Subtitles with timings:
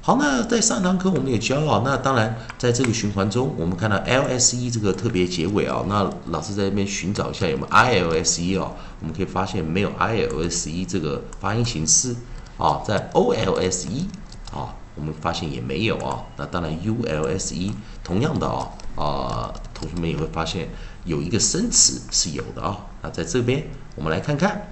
[0.00, 12.16] 好，那在上堂课我们也教了，那当然在这个循环中，我们看到 lse 这个特别结尾啊，那老师在那边寻找一下有没有 ilse 哦，我们可以发现没有 ilse 这个发音形式
[12.56, 14.06] 啊，在 olse
[14.52, 17.72] 啊，我们发现也没有啊，那当然 ulse
[18.02, 20.68] 同样的啊啊，同学们也会发现
[21.04, 24.66] 有一个生词是有的啊，那在这边我们来看看。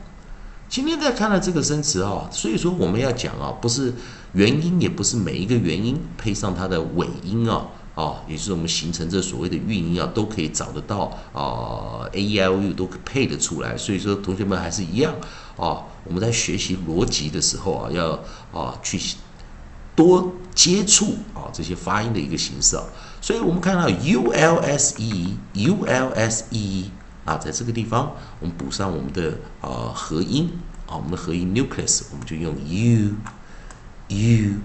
[0.68, 3.94] 今天在看到这个生词啊，所以说我们要讲啊，不是
[4.34, 13.74] 元音，也不是每一个元音配上它的尾音啊，啊，也就是我们形成这所谓的韵音啊，都可以找得到啊，a e i o u 都配得出来。
[13.78, 15.14] 所以说同学们还是一样
[15.56, 18.10] 啊，我们在学习逻辑的时候啊，要
[18.52, 19.00] 啊去
[19.96, 22.84] 多接触啊这些发音的一个形式啊。
[23.22, 26.90] 所以我们看到 u l s e u l s e。
[27.28, 30.50] 啊，在这个地方，我们补上我们的呃合音
[30.86, 32.54] 啊，我们的合音 nucleus，我们就用
[34.08, 34.56] u，u，u。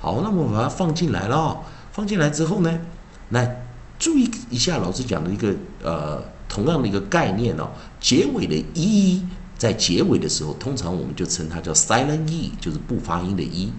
[0.00, 1.60] 好，那么把它放进来了，
[1.92, 2.80] 放进来之后呢，
[3.28, 3.66] 来
[3.98, 7.68] 注意一下老师讲的一个呃同样的一个概念哦，
[8.00, 9.22] 结尾的 e，
[9.58, 13.70] 在结尾的时候，通常我们就称它叫 silent e，就是不发音的 e。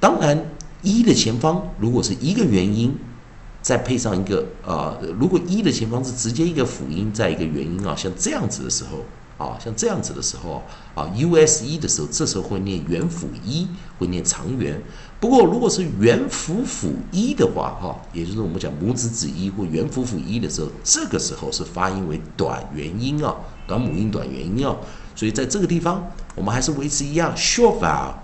[0.00, 0.42] 当然
[0.80, 2.96] ，e 的前方如果是一个元音。
[3.60, 9.04] 再配上一个呃，如果一的前方是直接一个辅音，在一个元音啊，像这样子的时候
[9.44, 10.62] 啊，像这样子的时候
[10.94, 14.80] 啊，u s e 的时候，这时候会念元辅一，会念长元。
[15.20, 23.34] 不过如果是元辅辅一的话，哈，也就是我们讲母子子一或元辅辅一的时候，这个时候是发音为短元音啊，
[23.66, 24.74] 短母音短元音啊。
[25.14, 26.04] 所以在这个地方，
[26.36, 28.14] 我们还是维持一样，short vowel，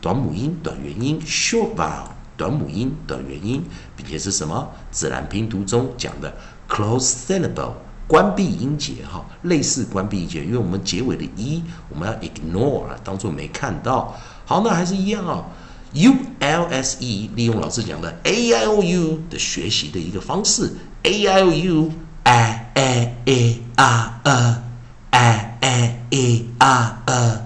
[0.00, 2.08] 短母音短元音，short vowel。
[2.40, 3.62] 短母音短元音，
[3.94, 4.66] 并且是什么？
[4.90, 6.32] 自然拼读中讲的
[6.66, 7.72] close syllable
[8.08, 14.16] 关闭音节哈，类似关闭音节，因为我们结尾的 e 我们要 ignore 当做没看到。
[14.46, 15.44] 好，那还是一样啊。
[15.92, 21.92] u l s e 利用老师讲的 a i o u 的学习的一个方式，a i o u
[22.22, 24.62] a a e r e
[25.10, 27.42] a a e r e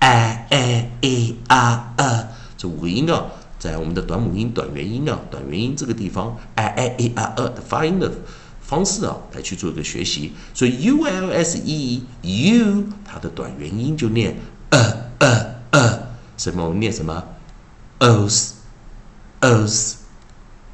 [0.00, 2.26] a a e r e
[2.58, 3.26] 这五个音啊。
[3.62, 8.10] 在我们的短母音、短元音啊、短元音这个地方，i i a r e 的发音的
[8.60, 10.32] 方式啊，来去做一个学习。
[10.52, 14.34] 所以 u l s e u 它的短元音就念
[14.70, 16.00] 呃呃呃，
[16.36, 16.64] 什么？
[16.64, 17.22] 我们念什么
[18.00, 18.54] ？os
[19.40, 19.94] os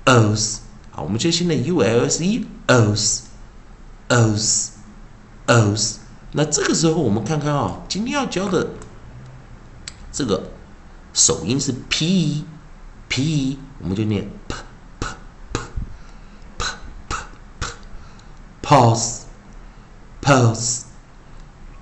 [0.07, 0.57] os。
[0.91, 3.25] 好，我们就现在 u l s e os
[4.09, 4.69] os
[5.47, 5.97] os。
[6.33, 8.67] 那这个时候我们看看啊，今天要教的
[10.11, 10.43] 这个
[11.13, 12.47] 首音是 p。
[13.19, 14.55] P 我们就念 p
[15.01, 15.09] p
[15.53, 15.61] p
[16.57, 16.67] p
[17.09, 17.17] p
[17.59, 17.67] p
[18.63, 19.23] pause
[20.23, 20.83] pause